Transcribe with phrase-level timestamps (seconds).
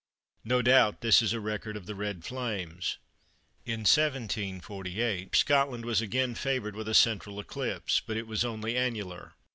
[0.43, 2.97] No doubt this is a record of the "Red Flames."
[3.67, 9.33] In 1748 Scotland was again favoured with a central eclipse, but it was only annular.